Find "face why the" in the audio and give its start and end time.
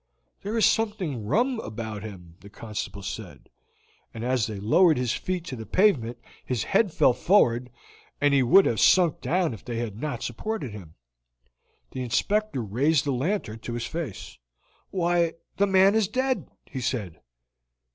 13.85-15.67